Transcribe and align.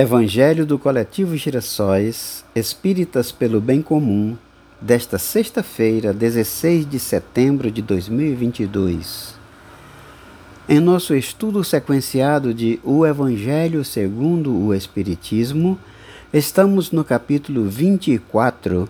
Evangelho 0.00 0.64
do 0.64 0.78
Coletivo 0.78 1.36
Girassóis 1.36 2.42
Espíritas 2.54 3.30
pelo 3.30 3.60
Bem 3.60 3.82
Comum, 3.82 4.34
desta 4.80 5.18
sexta-feira, 5.18 6.10
16 6.10 6.88
de 6.88 6.98
setembro 6.98 7.70
de 7.70 7.82
2022. 7.82 9.34
Em 10.66 10.80
nosso 10.80 11.14
estudo 11.14 11.62
sequenciado 11.62 12.54
de 12.54 12.80
O 12.82 13.04
Evangelho 13.04 13.84
segundo 13.84 14.56
o 14.56 14.72
Espiritismo, 14.72 15.78
estamos 16.32 16.90
no 16.90 17.04
capítulo 17.04 17.68
24. 17.68 18.88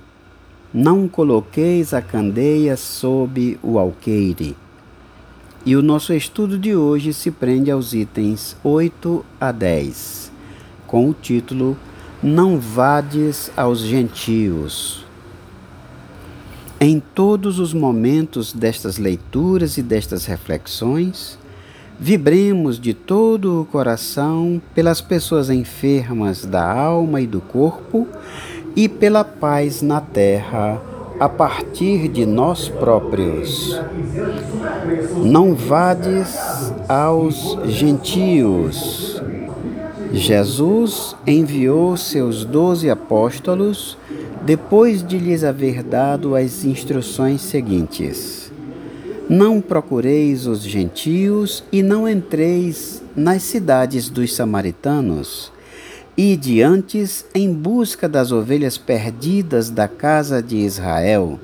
Não 0.73 1.09
coloqueis 1.09 1.93
a 1.93 2.01
candeia 2.01 2.77
sob 2.77 3.59
o 3.65 3.81
alqueire. 3.81 4.57
E 5.67 5.75
o 5.75 5.83
nosso 5.83 6.13
estudo 6.15 6.57
de 6.57 6.77
hoje 6.77 7.13
se 7.13 7.33
prende 7.33 7.69
aos 7.69 7.95
itens 7.95 8.57
8 8.63 9.27
a 9.41 9.51
10 9.51 10.30
com 10.91 11.09
o 11.09 11.15
título 11.15 11.77
Não 12.21 12.59
Vades 12.59 13.49
aos 13.57 13.79
Gentios. 13.79 15.07
Em 16.81 16.99
todos 16.99 17.61
os 17.61 17.73
momentos 17.73 18.53
destas 18.53 18.99
leituras 18.99 19.79
e 19.79 19.83
destas 19.83 20.27
reflexões, 20.27 21.39
vibremos 21.97 22.81
de 22.81 22.93
todo 22.93 23.61
o 23.61 23.65
coração 23.67 24.61
pelas 24.75 25.01
pessoas 25.01 25.49
enfermas 25.49 26.45
da 26.45 26.69
alma 26.69 27.21
e 27.21 27.27
do 27.27 27.41
corpo 27.41 28.09
e 28.75 28.89
pela 28.89 29.23
paz 29.23 29.83
na 29.83 30.01
terra 30.01 30.83
a 31.21 31.29
partir 31.29 32.09
de 32.09 32.27
nós 32.27 32.69
próprios. 32.69 33.81
Não 35.23 35.55
vades 35.55 36.35
aos 36.89 37.57
gentios 37.67 39.10
Jesus 40.13 41.15
enviou 41.25 41.97
seus 41.97 42.45
doze 42.45 42.91
apóstolos 42.91 43.97
depois 44.45 45.07
de 45.07 45.17
lhes 45.17 45.45
haver 45.45 45.85
dado 45.85 46.35
as 46.35 46.65
instruções 46.65 47.41
seguintes: 47.41 48.51
Não 49.29 49.61
procureis 49.61 50.49
os 50.49 50.63
gentios 50.63 51.63
e 51.71 51.81
não 51.81 52.09
entreis 52.09 53.01
nas 53.15 53.45
cidades 53.45 54.11
dos 54.11 54.35
samaritanos, 54.35 55.53
e 56.17 56.37
diantes 56.37 57.25
em 57.33 57.53
busca 57.53 58.09
das 58.09 58.33
ovelhas 58.33 58.77
perdidas 58.77 59.71
da 59.71 59.87
casa 59.87 60.43
de 60.43 60.57
Israel. 60.57 61.39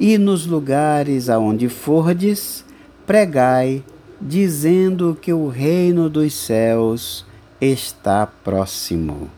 E 0.00 0.16
nos 0.16 0.46
lugares 0.46 1.28
aonde 1.28 1.68
fordes, 1.68 2.64
pregai, 3.06 3.84
dizendo 4.18 5.16
que 5.20 5.32
o 5.32 5.48
reino 5.48 6.08
dos 6.08 6.32
céus 6.32 7.26
está 7.60 8.26
próximo. 8.26 9.30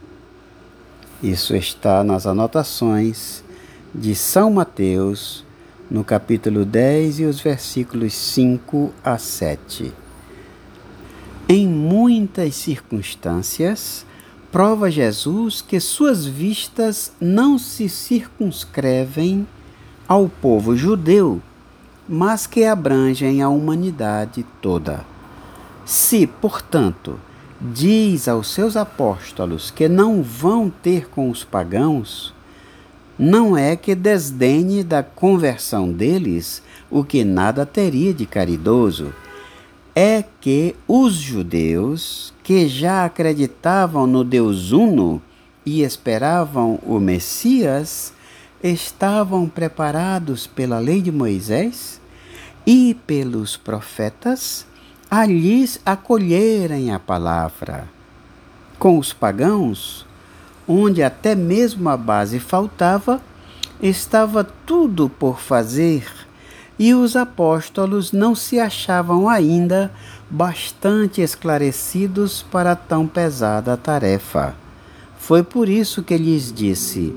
Isso 1.23 1.55
está 1.55 2.03
nas 2.03 2.27
anotações 2.27 3.43
de 3.95 4.15
São 4.15 4.51
Mateus, 4.53 5.45
no 5.91 6.05
capítulo 6.05 6.65
10 6.65 7.21
e 7.21 7.25
os 7.25 7.41
versículos 7.41 8.13
5 8.15 8.93
a 9.03 9.19
7. 9.19 9.93
Em 11.49 11.67
muitas 11.67 12.57
circunstâncias, 12.57 14.05
prova 14.53 14.91
Jesus 14.91 15.63
que 15.63 15.81
suas 15.81 16.27
vistas 16.27 17.13
não 17.21 17.59
se 17.59 17.89
circunscrevem 17.89 19.47
ao 20.07 20.29
povo 20.29 20.77
judeu, 20.77 21.41
mas 22.09 22.47
que 22.47 22.65
abrangem 22.65 23.43
a 23.43 23.49
humanidade 23.49 24.45
toda. 24.61 25.05
Se, 25.85 26.27
portanto, 26.27 27.19
diz 27.61 28.29
aos 28.29 28.49
seus 28.53 28.77
apóstolos 28.77 29.71
que 29.71 29.89
não 29.89 30.23
vão 30.23 30.71
ter 30.71 31.09
com 31.09 31.29
os 31.31 31.43
pagãos, 31.43 32.33
não 33.19 33.57
é 33.57 33.75
que 33.75 33.97
desdenhe 33.97 34.85
da 34.85 35.03
conversão 35.03 35.91
deles 35.91 36.63
o 36.89 37.03
que 37.03 37.25
nada 37.25 37.67
teria 37.67 38.15
de 38.15 38.25
caridoso, 38.25 39.13
é 39.95 40.23
que 40.41 40.77
os 40.87 41.15
judeus, 41.15 42.33
que 42.45 42.69
já 42.69 43.05
acreditavam 43.05 44.07
no 44.07 44.23
Deus 44.23 44.71
Uno 44.71 45.21
e 45.67 45.83
esperavam 45.83 46.79
o 46.87 47.01
Messias, 47.01 48.13
estavam 48.63 49.49
preparados 49.49 50.47
pela 50.47 50.79
lei 50.79 51.03
de 51.03 51.11
Moisés 51.11 52.01
e 52.65 52.97
pelos 53.07 53.57
profetas 53.57 54.68
a 55.11 55.25
lhes 55.25 55.81
acolherem 55.87 56.93
a 56.93 56.99
palavra. 56.99 57.89
Com 58.79 58.99
os 58.99 59.13
pagãos, 59.13 60.07
onde 60.67 61.03
até 61.03 61.35
mesmo 61.35 61.89
a 61.89 61.97
base 61.97 62.39
faltava, 62.39 63.21
estava 63.81 64.45
tudo 64.45 65.09
por 65.09 65.41
fazer 65.41 66.05
e 66.79 66.95
os 66.95 67.17
apóstolos 67.17 68.13
não 68.13 68.35
se 68.35 68.61
achavam 68.61 69.29
ainda 69.29 69.91
bastante 70.31 71.21
esclarecidos 71.21 72.43
para 72.43 72.77
tão 72.77 73.07
pesada 73.07 73.77
tarefa. 73.77 74.55
Foi 75.19 75.43
por 75.43 75.69
isso 75.69 76.03
que 76.03 76.17
lhes 76.17 76.53
disse: 76.53 77.15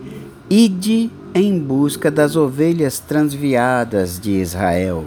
Ide 0.49 1.11
em 1.35 1.59
busca 1.59 2.09
das 2.09 2.35
ovelhas 2.35 2.99
transviadas 2.99 4.19
de 4.19 4.31
Israel. 4.31 5.05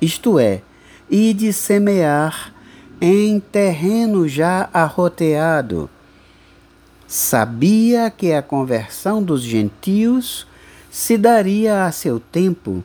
Isto 0.00 0.38
é, 0.38 0.62
e 1.10 1.32
de 1.34 1.52
semear 1.52 2.52
em 3.00 3.38
terreno 3.38 4.26
já 4.28 4.68
arroteado. 4.72 5.90
Sabia 7.06 8.10
que 8.10 8.32
a 8.32 8.42
conversão 8.42 9.22
dos 9.22 9.42
gentios 9.42 10.46
se 10.90 11.18
daria 11.18 11.84
a 11.84 11.92
seu 11.92 12.18
tempo. 12.18 12.82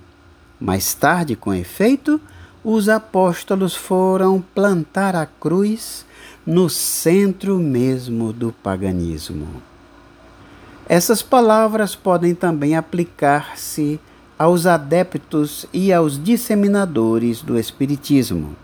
Mais 0.60 0.94
tarde, 0.94 1.36
com 1.36 1.54
efeito, 1.54 2.20
os 2.64 2.90
apóstolos 2.90 3.76
foram 3.76 4.44
plantar 4.54 5.16
a 5.16 5.26
cruz 5.26 6.06
no 6.46 6.70
centro 6.70 7.58
mesmo 7.58 8.34
do 8.34 8.52
paganismo. 8.52 9.62
Essas 10.88 11.22
palavras 11.22 11.96
podem 11.96 12.34
também 12.34 12.76
aplicar-se 12.76 14.00
aos 14.40 14.66
adeptos 14.66 15.66
e 15.74 15.92
aos 15.92 16.18
disseminadores 16.24 17.42
do 17.42 17.60
Espiritismo. 17.60 18.56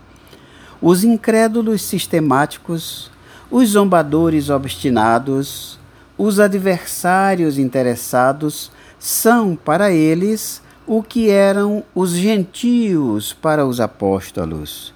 Os 0.81 1.03
incrédulos 1.03 1.81
sistemáticos, 1.81 3.11
os 3.51 3.71
zombadores 3.71 4.49
obstinados, 4.49 5.77
os 6.17 6.39
adversários 6.39 7.57
interessados 7.57 8.71
são 8.97 9.53
para 9.53 9.91
eles 9.91 10.61
o 10.87 11.03
que 11.03 11.29
eram 11.29 11.83
os 11.93 12.11
gentios 12.11 13.33
para 13.33 13.65
os 13.65 13.81
apóstolos. 13.81 14.93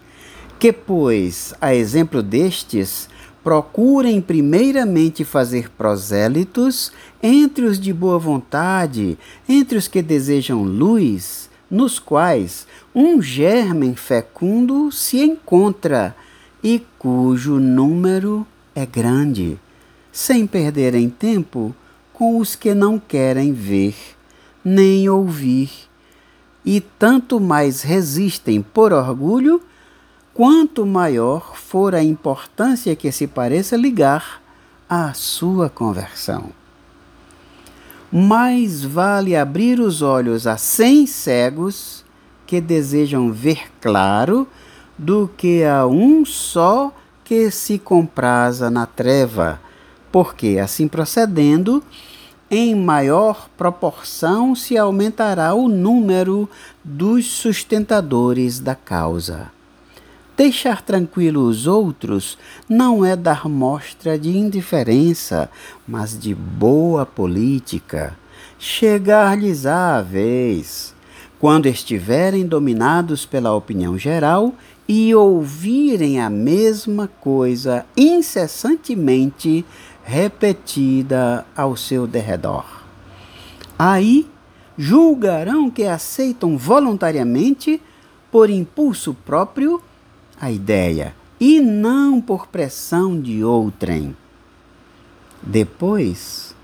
Que, 0.58 0.72
pois, 0.72 1.54
a 1.60 1.76
exemplo 1.76 2.24
destes, 2.24 3.10
procurem 3.44 4.22
primeiramente 4.22 5.24
fazer 5.24 5.70
prosélitos 5.72 6.92
entre 7.22 7.66
os 7.66 7.80
de 7.80 7.94
boa 7.94 8.20
vontade, 8.20 9.18
entre 9.48 9.78
os 9.78 9.88
que 9.88 10.02
desejam 10.02 10.64
luz, 10.64 11.50
nos 11.70 12.00
quais 12.00 12.68
um 12.94 13.22
germen 13.22 13.96
fecundo 13.96 14.92
se 14.92 15.20
encontra 15.22 16.16
e 16.64 16.84
cujo 16.98 17.60
número 17.60 18.46
é 18.76 18.86
grande, 18.86 19.58
sem 20.12 20.46
perderem 20.46 21.10
tempo 21.10 21.76
com 22.12 22.38
os 22.38 22.56
que 22.56 22.74
não 22.74 23.00
querem 23.00 23.54
ver 23.54 23.96
nem 24.64 25.10
ouvir, 25.10 25.70
e 26.66 26.82
tanto 26.82 27.40
mais 27.40 27.82
resistem 27.82 28.62
por 28.62 28.92
orgulho 28.92 29.62
quanto 30.40 30.86
maior 30.86 31.58
for 31.58 31.94
a 31.94 32.02
importância 32.02 32.96
que 32.96 33.12
se 33.12 33.28
pareça 33.28 33.76
ligar 33.76 34.42
à 34.90 35.12
sua 35.12 35.69
conversão. 35.69 36.52
Mais 38.10 38.81
vale 38.81 39.36
abrir 39.36 39.81
os 39.81 40.02
olhos 40.02 40.48
a 40.48 40.56
cem 40.56 41.06
cegos 41.06 42.06
que 42.48 42.62
desejam 42.62 43.34
ver 43.34 43.69
claro 43.81 44.48
do 44.98 45.30
que 45.36 45.66
a 45.66 45.86
um 45.86 46.24
só 46.24 46.94
que 47.25 47.52
se 47.52 47.78
compraza 47.78 48.69
na 48.69 48.86
treva, 48.86 49.60
porque, 50.10 50.58
assim 50.58 50.88
procedendo, 50.88 51.84
em 52.50 52.74
maior 52.74 53.50
proporção 53.58 54.56
se 54.56 54.78
aumentará 54.78 55.54
o 55.54 55.68
número 55.68 56.50
dos 56.81 57.25
sustentadores 57.25 58.58
da 58.58 58.74
causa. 58.74 59.59
Deixar 60.39 60.81
tranquilo 60.81 61.45
os 61.45 61.68
outros 61.68 62.38
não 62.69 63.03
é 63.03 63.13
dar 63.13 63.50
mostra 63.50 64.18
de 64.18 64.38
indiferença, 64.38 65.50
mas 65.86 66.18
de 66.18 66.33
boa 66.33 67.06
política. 67.06 68.18
Chegar-lhes 68.57 69.65
à 69.65 70.01
vez. 70.01 70.95
Quando 71.38 71.65
estiverem 71.65 72.47
dominados 72.47 73.25
pela 73.25 73.53
opinião 73.53 73.97
geral, 73.97 74.53
e 74.88 75.13
ouvirem 75.13 76.21
a 76.21 76.30
mesma 76.30 77.09
coisa 77.19 77.86
incessantemente 77.97 79.65
repetida 80.06 81.45
ao 81.53 81.75
seu 81.75 82.07
derredor. 82.07 82.63
Aí 83.77 84.25
julgarão 84.77 85.69
que 85.69 85.83
aceitam 85.83 86.57
voluntariamente, 86.57 87.81
por 88.31 88.50
impulso 88.50 89.13
próprio, 89.25 89.81
a 90.39 90.51
ideia, 90.51 91.15
e 91.39 91.59
não 91.59 92.19
por 92.19 92.47
pressão 92.47 93.19
de 93.19 93.44
outrem. 93.44 94.15
Depois, 95.41 96.56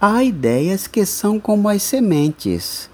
há 0.00 0.22
ideias 0.24 0.86
que 0.86 1.06
são 1.06 1.38
como 1.38 1.68
as 1.68 1.82
sementes, 1.82 2.90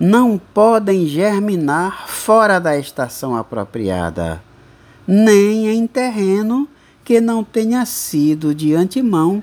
não 0.00 0.38
podem 0.38 1.06
germinar 1.06 2.08
fora 2.08 2.58
da 2.58 2.78
estação 2.78 3.36
apropriada, 3.36 4.42
nem 5.06 5.68
em 5.68 5.86
terreno 5.86 6.68
que 7.04 7.20
não 7.20 7.42
tenha 7.42 7.84
sido 7.84 8.54
de 8.54 8.74
antemão 8.74 9.42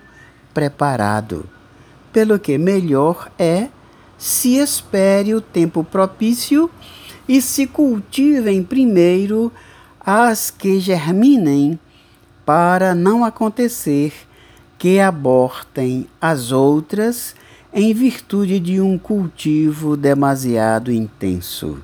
preparado. 0.53 1.49
Pelo 2.13 2.39
que 2.39 2.57
melhor 2.57 3.29
é 3.37 3.67
se 4.17 4.55
espere 4.57 5.33
o 5.33 5.41
tempo 5.41 5.83
propício 5.83 6.69
e 7.27 7.41
se 7.41 7.67
cultivem 7.67 8.63
primeiro 8.63 9.51
as 10.05 10.51
que 10.51 10.79
germinem, 10.79 11.79
para 12.45 12.93
não 12.93 13.25
acontecer 13.25 14.13
que 14.77 14.99
abortem 14.99 16.07
as 16.21 16.51
outras 16.51 17.33
em 17.73 17.91
virtude 17.91 18.59
de 18.59 18.79
um 18.79 18.99
cultivo 18.99 19.97
demasiado 19.97 20.91
intenso. 20.91 21.79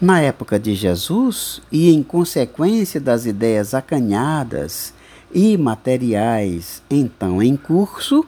Na 0.00 0.20
época 0.20 0.58
de 0.58 0.74
Jesus, 0.74 1.60
e 1.70 1.90
em 1.90 2.02
consequência 2.02 2.98
das 2.98 3.26
ideias 3.26 3.74
acanhadas 3.74 4.94
e 5.32 5.58
materiais 5.58 6.82
então 6.90 7.42
em 7.42 7.56
curso, 7.56 8.24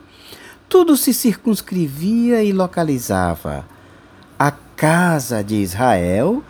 tudo 0.69 0.97
se 0.97 1.15
circunscrevia 1.15 2.43
e 2.44 2.53
localizava. 2.53 3.65
A 4.38 4.50
casa 4.50 5.43
de 5.43 5.55
Israel 5.55 6.44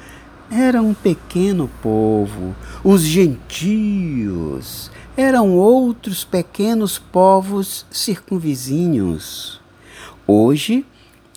era 0.51 0.81
um 0.81 0.95
pequeno 0.95 1.71
povo, 1.83 2.55
os 2.85 3.03
gentios 3.03 4.91
eram 5.17 5.51
outros 5.53 6.25
pequenos 6.25 6.99
povos 6.99 7.87
circunvizinhos. 7.91 9.61
Hoje, 10.27 10.85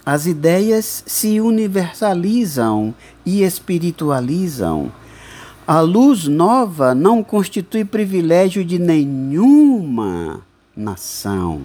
as 0.05 0.25
ideias 0.25 1.03
se 1.05 1.39
universalizam 1.39 2.93
e 3.25 3.43
espiritualizam. 3.43 4.91
A 5.65 5.79
luz 5.81 6.25
nova 6.25 6.95
não 6.95 7.23
constitui 7.23 7.85
privilégio 7.85 8.65
de 8.65 8.79
nenhuma 8.79 10.41
nação. 10.75 11.61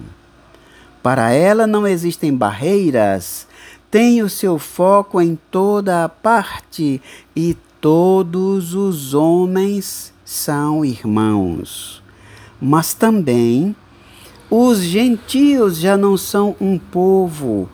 Para 1.01 1.31
ela 1.31 1.67
não 1.67 1.87
existem 1.87 2.33
barreiras, 2.33 3.47
tem 3.95 4.21
o 4.21 4.27
seu 4.27 4.59
foco 4.59 5.21
em 5.21 5.39
toda 5.49 6.03
a 6.03 6.09
parte 6.09 7.01
e 7.33 7.55
todos 7.79 8.73
os 8.73 9.13
homens 9.13 10.13
são 10.25 10.83
irmãos. 10.83 12.03
Mas 12.61 12.93
também 12.93 13.73
os 14.51 14.79
gentios 14.79 15.77
já 15.77 15.95
não 15.95 16.17
são 16.17 16.57
um 16.59 16.77
povo, 16.77 17.69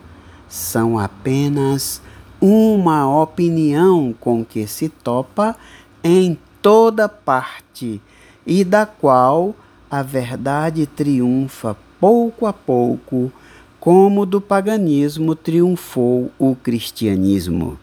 são 0.48 0.96
apenas 0.96 2.00
uma 2.40 3.20
opinião 3.20 4.14
com 4.20 4.44
que 4.44 4.64
se 4.68 4.88
topa 4.88 5.56
em 6.04 6.38
toda 6.62 7.08
parte 7.08 8.00
e 8.46 8.62
da 8.62 8.86
qual 8.86 9.56
a 9.90 10.04
verdade 10.04 10.86
triunfa 10.86 11.76
pouco 11.98 12.46
a 12.46 12.52
pouco, 12.52 13.32
como 13.82 14.24
do 14.24 14.40
paganismo 14.40 15.34
triunfou 15.34 16.30
o 16.38 16.54
cristianismo. 16.54 17.76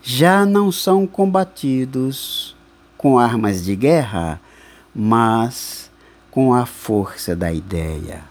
Já 0.00 0.46
não 0.46 0.70
são 0.70 1.08
combatidos 1.08 2.54
com 2.96 3.18
armas 3.18 3.64
de 3.64 3.74
guerra, 3.74 4.40
mas 4.94 5.90
com 6.30 6.54
a 6.54 6.64
força 6.64 7.34
da 7.34 7.52
ideia. 7.52 8.22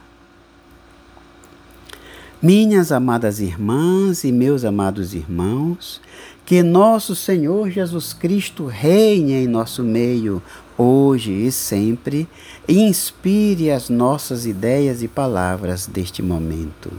Minhas 2.44 2.92
amadas 2.92 3.40
irmãs 3.40 4.25
e 4.25 4.31
meus 4.34 4.66
amados 4.66 5.13
irmãos, 5.13 6.01
que 6.45 6.62
nosso 6.62 7.16
Senhor 7.16 7.69
Jesus 7.69 8.12
Cristo 8.12 8.66
reine 8.66 9.31
em 9.31 9.48
nosso 9.48 9.81
meio, 9.81 10.44
hoje 10.78 11.31
e 11.31 11.50
sempre, 11.54 12.28
e 12.68 12.81
inspire 12.81 13.72
as 13.72 13.88
nossas 13.88 14.45
ideias 14.45 15.01
e 15.01 15.07
palavras 15.07 15.88
deste 15.88 16.22
momento. 16.22 16.92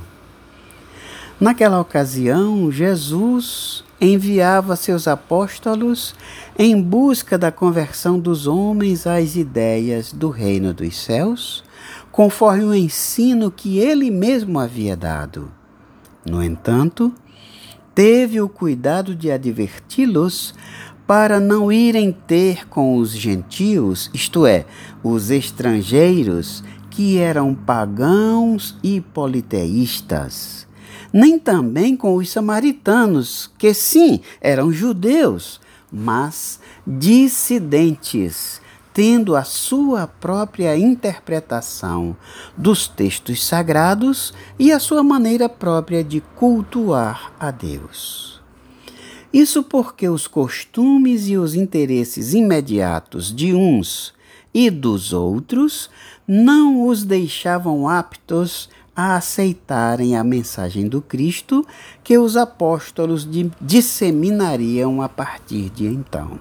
Naquela 1.38 1.79
ocasião, 1.79 2.73
Jesus 2.73 3.85
enviava 4.00 4.76
seus 4.76 5.06
apóstolos 5.06 6.14
em 6.58 6.81
busca 6.81 7.37
da 7.37 7.52
conversão 7.52 8.19
dos 8.19 8.46
homens 8.46 9.06
às 9.06 9.37
ideias 9.37 10.11
do 10.11 10.31
reino 10.31 10.73
dos 10.73 10.96
céus, 10.96 11.62
conforme 12.14 12.62
o 12.62 12.72
ensino 12.72 13.50
que 13.50 13.81
ele 13.81 14.08
mesmo 14.08 14.61
havia 14.61 14.96
dado. 14.96 15.50
No 16.25 16.40
entanto, 16.40 17.12
teve 17.93 18.40
o 18.40 18.49
cuidado 18.49 19.16
de 19.16 19.32
adverti-los 19.32 20.55
para 21.08 21.40
não 21.40 21.72
irem 21.72 22.12
ter 22.12 22.69
com 22.69 22.99
os 22.99 23.11
gentios, 23.11 24.12
isto 24.14 24.46
é, 24.46 24.64
os 25.02 25.28
estrangeiros, 25.28 26.62
que 26.88 27.19
eram 27.19 27.52
pagãos 27.52 28.76
e 28.81 29.00
politeístas, 29.00 30.69
nem 31.12 31.37
também 31.37 31.96
com 31.96 32.14
os 32.14 32.31
samaritanos, 32.31 33.50
que 33.58 33.75
sim, 33.75 34.20
eram 34.40 34.70
judeus, 34.70 35.60
mas 35.90 36.60
dissidentes, 36.87 38.62
tendo 38.94 39.35
a 39.35 39.43
sua 39.43 40.06
própria 40.06 40.79
interpretação 40.79 42.17
dos 42.56 42.87
textos 42.87 43.44
sagrados 43.44 44.32
e 44.56 44.70
a 44.70 44.79
sua 44.79 45.02
maneira 45.02 45.49
própria 45.49 46.05
de 46.05 46.20
cultuar 46.20 47.32
a 47.38 47.50
Deus. 47.50 48.41
Isso 49.32 49.64
porque 49.64 50.08
os 50.08 50.29
costumes 50.29 51.29
e 51.29 51.37
os 51.37 51.56
interesses 51.56 52.35
imediatos 52.35 53.35
de 53.35 53.52
uns 53.52 54.14
e 54.55 54.70
dos 54.70 55.12
outros 55.12 55.91
não 56.25 56.87
os 56.87 57.02
deixavam 57.02 57.89
aptos 57.89 58.70
a 58.94 59.17
aceitarem 59.17 60.17
a 60.17 60.22
mensagem 60.22 60.86
do 60.86 61.03
Cristo 61.03 61.67
que 62.05 62.17
os 62.17 62.36
apóstolos 62.36 63.29
disseminariam 63.60 65.03
a 65.03 65.08
partir 65.08 65.69
de 65.70 65.84
então. 65.84 66.39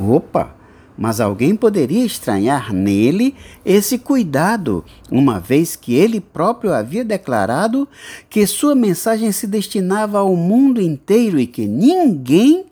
Opa! 0.00 0.56
Mas 0.96 1.20
alguém 1.20 1.54
poderia 1.54 2.04
estranhar 2.04 2.72
nele 2.72 3.34
esse 3.64 3.98
cuidado, 3.98 4.84
uma 5.10 5.38
vez 5.38 5.76
que 5.76 5.94
ele 5.94 6.20
próprio 6.20 6.72
havia 6.72 7.04
declarado 7.04 7.86
que 8.30 8.46
sua 8.46 8.74
mensagem 8.74 9.30
se 9.30 9.46
destinava 9.46 10.18
ao 10.18 10.34
mundo 10.34 10.80
inteiro 10.80 11.38
e 11.38 11.46
que 11.46 11.66
ninguém 11.66 12.66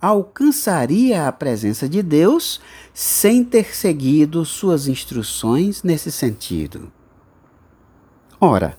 alcançaria 0.00 1.26
a 1.26 1.32
presença 1.32 1.88
de 1.88 2.02
Deus 2.02 2.60
sem 2.92 3.42
ter 3.42 3.74
seguido 3.74 4.44
suas 4.44 4.86
instruções 4.86 5.82
nesse 5.82 6.12
sentido. 6.12 6.92
Ora, 8.40 8.76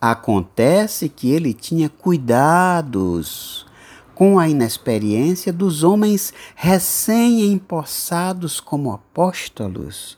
acontece 0.00 1.08
que 1.08 1.30
ele 1.30 1.52
tinha 1.52 1.88
cuidados 1.88 3.66
com 4.14 4.38
a 4.38 4.48
inexperiência 4.48 5.52
dos 5.52 5.82
homens 5.82 6.32
recém-empossados 6.54 8.60
como 8.60 8.92
apóstolos, 8.92 10.16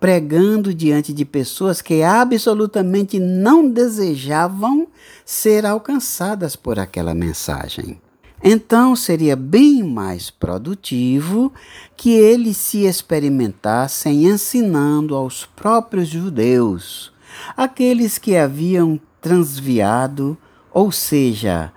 pregando 0.00 0.74
diante 0.74 1.12
de 1.12 1.24
pessoas 1.24 1.82
que 1.82 2.02
absolutamente 2.02 3.18
não 3.18 3.68
desejavam 3.68 4.86
ser 5.24 5.66
alcançadas 5.66 6.56
por 6.56 6.78
aquela 6.78 7.14
mensagem. 7.14 8.00
Então 8.44 8.96
seria 8.96 9.36
bem 9.36 9.84
mais 9.84 10.28
produtivo 10.28 11.52
que 11.96 12.10
eles 12.10 12.56
se 12.56 12.86
experimentassem 12.86 14.26
ensinando 14.26 15.14
aos 15.14 15.46
próprios 15.46 16.08
judeus 16.08 17.12
aqueles 17.56 18.18
que 18.18 18.36
haviam 18.36 19.00
transviado, 19.20 20.36
ou 20.72 20.90
seja, 20.90 21.72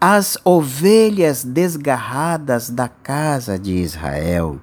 as 0.00 0.36
ovelhas 0.44 1.42
desgarradas 1.42 2.68
da 2.68 2.88
casa 2.88 3.58
de 3.58 3.72
Israel, 3.72 4.60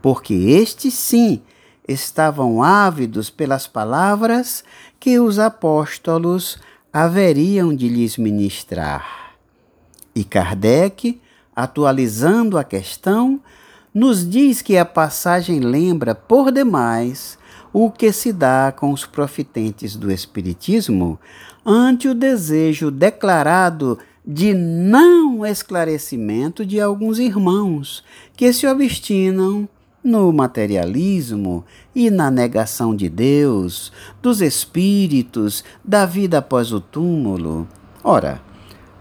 porque 0.00 0.34
estes 0.34 0.94
sim 0.94 1.42
estavam 1.86 2.62
ávidos 2.62 3.28
pelas 3.28 3.66
palavras 3.66 4.62
que 5.00 5.18
os 5.18 5.38
apóstolos 5.38 6.58
haveriam 6.92 7.74
de 7.74 7.88
lhes 7.88 8.16
ministrar. 8.16 9.34
E 10.14 10.22
Kardec, 10.22 11.20
atualizando 11.54 12.56
a 12.56 12.64
questão, 12.64 13.40
nos 13.92 14.28
diz 14.28 14.62
que 14.62 14.78
a 14.78 14.84
passagem 14.84 15.60
lembra, 15.60 16.14
por 16.14 16.52
demais, 16.52 17.38
o 17.72 17.90
que 17.90 18.12
se 18.12 18.32
dá 18.32 18.72
com 18.72 18.92
os 18.92 19.04
profitentes 19.04 19.96
do 19.96 20.10
Espiritismo 20.10 21.18
ante 21.64 22.08
o 22.08 22.14
desejo 22.14 22.90
declarado 22.90 23.98
de 24.24 24.54
não 24.54 25.44
esclarecimento 25.44 26.64
de 26.64 26.80
alguns 26.80 27.18
irmãos 27.18 28.04
que 28.36 28.52
se 28.52 28.66
obstinam 28.66 29.68
no 30.02 30.32
materialismo 30.32 31.64
e 31.94 32.10
na 32.10 32.30
negação 32.30 32.94
de 32.94 33.08
Deus, 33.08 33.92
dos 34.20 34.40
espíritos, 34.40 35.64
da 35.84 36.06
vida 36.06 36.38
após 36.38 36.72
o 36.72 36.80
túmulo. 36.80 37.68
Ora, 38.02 38.40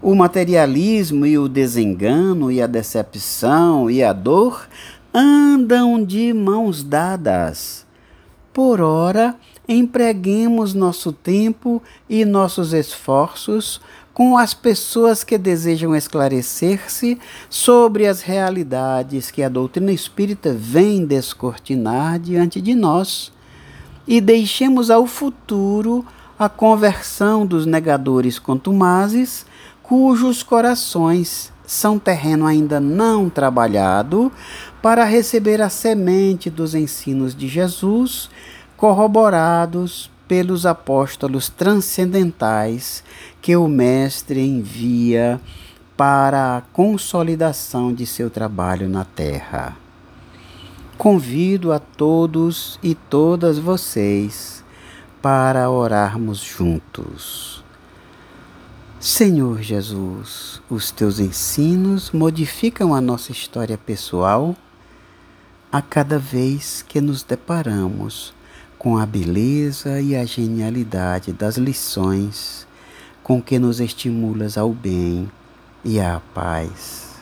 o 0.01 0.13
materialismo 0.15 1.25
e 1.25 1.37
o 1.37 1.47
desengano 1.47 2.51
e 2.51 2.61
a 2.61 2.67
decepção 2.67 3.89
e 3.89 4.03
a 4.03 4.13
dor 4.13 4.67
andam 5.13 6.03
de 6.03 6.33
mãos 6.33 6.83
dadas. 6.83 7.85
Por 8.53 8.81
ora, 8.81 9.35
empreguemos 9.67 10.73
nosso 10.73 11.13
tempo 11.13 11.81
e 12.09 12.25
nossos 12.25 12.73
esforços 12.73 13.79
com 14.13 14.37
as 14.37 14.53
pessoas 14.53 15.23
que 15.23 15.37
desejam 15.37 15.95
esclarecer-se 15.95 17.17
sobre 17.49 18.07
as 18.07 18.21
realidades 18.21 19.31
que 19.31 19.41
a 19.41 19.49
doutrina 19.49 19.91
espírita 19.91 20.53
vem 20.53 21.05
descortinar 21.05 22.19
diante 22.19 22.59
de 22.61 22.75
nós 22.75 23.31
e 24.05 24.19
deixemos 24.19 24.89
ao 24.89 25.07
futuro 25.07 26.05
a 26.37 26.49
conversão 26.49 27.45
dos 27.45 27.65
negadores 27.65 28.37
contumazes, 28.37 29.45
cujos 29.81 30.43
corações 30.43 31.51
são 31.65 31.97
terreno 31.97 32.45
ainda 32.45 32.81
não 32.81 33.29
trabalhado 33.29 34.29
para 34.81 35.05
receber 35.05 35.61
a 35.61 35.69
semente 35.69 36.49
dos 36.49 36.75
ensinos 36.75 37.33
de 37.33 37.47
Jesus, 37.47 38.29
corroborados 38.75 40.10
pelos 40.31 40.65
apóstolos 40.65 41.49
transcendentais 41.49 43.03
que 43.41 43.53
o 43.57 43.67
Mestre 43.67 44.39
envia 44.39 45.41
para 45.97 46.55
a 46.55 46.61
consolidação 46.61 47.93
de 47.93 48.05
seu 48.05 48.29
trabalho 48.29 48.87
na 48.87 49.03
terra. 49.03 49.75
Convido 50.97 51.73
a 51.73 51.79
todos 51.79 52.79
e 52.81 52.95
todas 52.95 53.59
vocês 53.59 54.63
para 55.21 55.69
orarmos 55.69 56.39
juntos. 56.39 57.61
Senhor 59.01 59.61
Jesus, 59.61 60.61
os 60.69 60.91
teus 60.91 61.19
ensinos 61.19 62.09
modificam 62.11 62.95
a 62.95 63.01
nossa 63.01 63.33
história 63.33 63.77
pessoal 63.77 64.55
a 65.69 65.81
cada 65.81 66.17
vez 66.17 66.85
que 66.87 67.01
nos 67.01 67.21
deparamos 67.21 68.33
com 68.81 68.97
a 68.97 69.05
beleza 69.05 70.01
e 70.01 70.15
a 70.15 70.25
genialidade 70.25 71.31
das 71.31 71.55
lições 71.55 72.65
com 73.21 73.39
que 73.39 73.59
nos 73.59 73.79
estimulas 73.79 74.57
ao 74.57 74.73
bem 74.73 75.31
e 75.85 75.99
à 75.99 76.19
paz, 76.33 77.21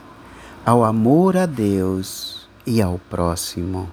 ao 0.65 0.85
amor 0.85 1.35
a 1.35 1.45
Deus 1.45 2.47
e 2.65 2.81
ao 2.81 2.97
próximo. 3.09 3.91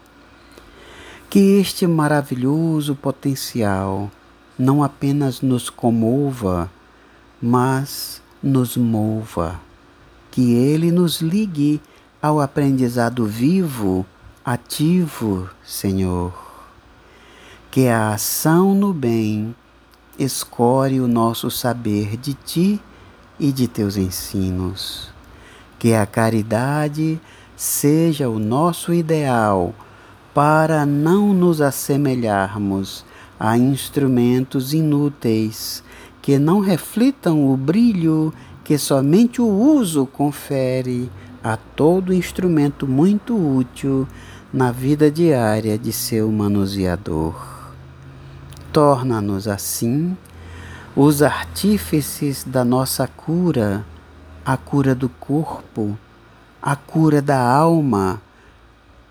Que 1.28 1.58
este 1.58 1.88
maravilhoso 1.88 2.94
potencial 2.94 4.12
não 4.56 4.80
apenas 4.80 5.40
nos 5.40 5.68
comova, 5.68 6.70
mas 7.42 8.22
nos 8.40 8.76
mova, 8.76 9.60
que 10.30 10.52
ele 10.54 10.92
nos 10.92 11.20
ligue 11.20 11.82
ao 12.22 12.40
aprendizado 12.40 13.26
vivo, 13.26 14.06
ativo, 14.44 15.50
Senhor 15.64 16.45
que 17.76 17.88
a 17.88 18.14
ação 18.14 18.74
no 18.74 18.90
bem 18.90 19.54
escore 20.18 20.98
o 20.98 21.06
nosso 21.06 21.50
saber 21.50 22.16
de 22.16 22.32
ti 22.32 22.80
e 23.38 23.52
de 23.52 23.68
teus 23.68 23.98
ensinos. 23.98 25.10
Que 25.78 25.92
a 25.92 26.06
caridade 26.06 27.20
seja 27.54 28.30
o 28.30 28.38
nosso 28.38 28.94
ideal 28.94 29.74
para 30.32 30.86
não 30.86 31.34
nos 31.34 31.60
assemelharmos 31.60 33.04
a 33.38 33.58
instrumentos 33.58 34.72
inúteis 34.72 35.84
que 36.22 36.38
não 36.38 36.60
reflitam 36.60 37.52
o 37.52 37.58
brilho 37.58 38.32
que 38.64 38.78
somente 38.78 39.42
o 39.42 39.48
uso 39.48 40.06
confere 40.06 41.10
a 41.44 41.58
todo 41.58 42.14
instrumento 42.14 42.86
muito 42.86 43.36
útil 43.36 44.08
na 44.50 44.72
vida 44.72 45.10
diária 45.10 45.76
de 45.76 45.92
seu 45.92 46.32
manuseador 46.32 47.55
torna-nos 48.76 49.48
assim 49.48 50.14
os 50.94 51.22
artífices 51.22 52.44
da 52.44 52.62
nossa 52.62 53.08
cura, 53.08 53.86
a 54.44 54.54
cura 54.58 54.94
do 54.94 55.08
corpo, 55.08 55.98
a 56.60 56.76
cura 56.76 57.22
da 57.22 57.40
alma, 57.40 58.20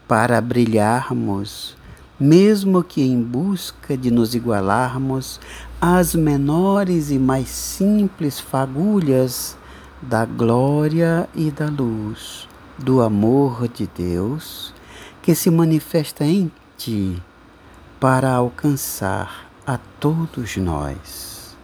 para 0.07 0.39
brilharmos, 0.39 1.75
mesmo 2.19 2.83
que 2.83 3.01
em 3.01 3.19
busca 3.19 3.97
de 3.97 4.11
nos 4.11 4.35
igualarmos 4.35 5.39
às 5.81 6.13
menores 6.13 7.09
e 7.09 7.17
mais 7.17 7.49
simples 7.49 8.39
fagulhas 8.39 9.57
da 9.99 10.25
glória 10.25 11.27
e 11.33 11.49
da 11.49 11.65
luz, 11.65 12.47
do 12.77 13.01
amor 13.01 13.67
de 13.67 13.87
Deus 13.87 14.71
que 15.23 15.33
se 15.33 15.49
manifesta 15.49 16.23
em 16.23 16.51
ti 16.77 17.19
para 17.99 18.31
alcançar 18.31 19.44
a 19.67 19.79
todos 19.99 20.57
nós. 20.57 21.55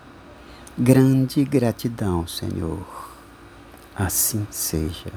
Grande 0.76 1.44
gratidão, 1.46 2.26
Senhor. 2.26 3.12
Assim 3.96 4.48
seja. 4.50 5.12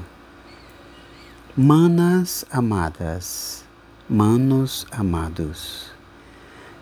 Manas 1.57 2.45
amadas, 2.51 3.65
manos 4.07 4.87
amados, 4.91 5.93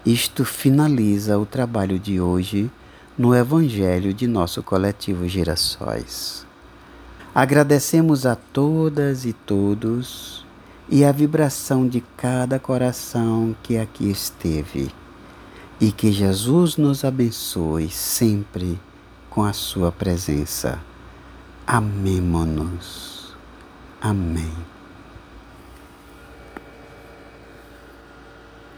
isto 0.05 0.45
finaliza 0.45 1.39
o 1.39 1.47
trabalho 1.47 1.99
de 1.99 2.21
hoje 2.21 2.69
no 3.17 3.33
Evangelho 3.33 4.13
de 4.13 4.27
nosso 4.27 4.63
coletivo 4.63 5.29
Girassóis. 5.29 6.45
Agradecemos 7.33 8.27
a 8.27 8.35
todas 8.35 9.25
e 9.25 9.33
todos 9.33 10.45
e 10.89 11.05
a 11.05 11.13
vibração 11.13 11.87
de 11.87 12.03
cada 12.17 12.59
coração 12.59 13.55
que 13.63 13.77
aqui 13.77 14.11
esteve 14.11 14.91
e 15.83 15.91
que 15.91 16.13
Jesus 16.13 16.77
nos 16.77 17.05
abençoe 17.05 17.91
sempre 17.91 18.79
com 19.29 19.43
a 19.43 19.53
sua 19.53 19.91
presença. 19.91 20.79
Amemo-nos. 21.67 23.35
Amém. 24.01 24.72